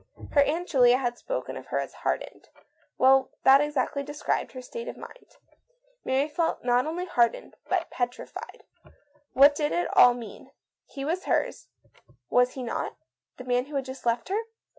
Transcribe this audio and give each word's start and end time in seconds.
Her 0.31 0.41
Aunt 0.41 0.67
Julia 0.67 0.97
had 0.97 1.19
spoken 1.19 1.55
of 1.55 1.67
her 1.67 1.77
as 1.77 1.93
"hardened." 1.93 2.49
Well, 2.97 3.29
that 3.43 3.61
exactly 3.61 4.01
described 4.01 4.53
her 4.53 4.61
state 4.63 4.87
of 4.87 4.97
mind. 4.97 5.37
Mary 6.03 6.27
felt 6.27 6.63
not 6.63 6.87
only 6.87 7.05
hardened, 7.05 7.53
but 7.69 7.91
petrified. 7.91 8.63
What 9.33 9.53
did 9.53 9.71
it 9.71 9.89
mean? 10.15 10.53
He 10.87 11.05
was 11.05 11.25
here, 11.25 11.51
was 12.31 12.53
he 12.53 12.63
not; 12.63 12.95
the 13.37 13.43
man 13.43 13.65
who 13.65 13.75
had 13.75 13.85
just 13.85 14.07
left 14.07 14.29
her? 14.29 14.41